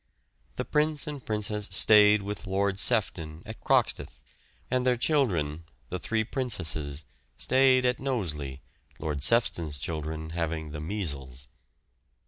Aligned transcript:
The 0.55 0.65
Prince 0.65 1.05
and 1.05 1.23
Princess 1.23 1.67
stayed 1.71 2.23
with 2.23 2.47
Lord 2.47 2.79
Sefton 2.79 3.43
at 3.45 3.61
Croxteth, 3.61 4.23
and 4.71 4.83
their 4.83 4.97
children, 4.97 5.65
the 5.89 5.99
three 5.99 6.23
Princesses, 6.23 7.05
stayed 7.37 7.85
at 7.85 7.99
Knowsley, 7.99 8.63
Lord 8.97 9.21
Sefton's 9.21 9.77
children 9.77 10.31
having 10.31 10.71
the 10.71 10.81
measles. 10.81 11.49